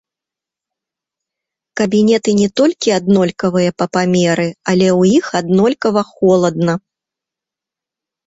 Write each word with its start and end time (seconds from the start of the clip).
Кабінеты 1.81 2.31
не 2.41 2.47
толькі 2.61 2.93
аднолькавыя 2.99 3.75
па 3.81 3.85
памеры, 3.97 4.47
але 4.73 4.87
ў 4.99 5.21
іх 5.21 5.25
аднолькава 5.41 6.01
холадна. 6.13 6.73